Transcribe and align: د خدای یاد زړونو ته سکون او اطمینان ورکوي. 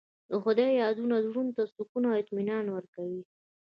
د 0.29 0.31
خدای 0.43 0.71
یاد 0.81 0.95
زړونو 1.27 1.51
ته 1.57 1.63
سکون 1.73 2.03
او 2.09 2.17
اطمینان 2.21 2.65
ورکوي. 2.71 3.21